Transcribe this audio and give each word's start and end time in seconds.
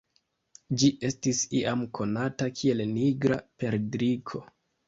Ĝi 0.83 0.89
estis 1.09 1.41
iam 1.59 1.85
konata 1.99 2.49
kiel 2.61 2.85
"Nigra 2.97 3.41
perdriko". 3.61 4.47